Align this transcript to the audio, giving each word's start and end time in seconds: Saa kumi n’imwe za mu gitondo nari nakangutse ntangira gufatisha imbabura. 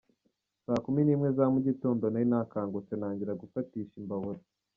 Saa 0.65 0.83
kumi 0.85 1.01
n’imwe 1.03 1.29
za 1.37 1.45
mu 1.53 1.59
gitondo 1.67 2.03
nari 2.09 2.27
nakangutse 2.31 2.93
ntangira 2.95 3.39
gufatisha 3.41 3.93
imbabura. 4.01 4.39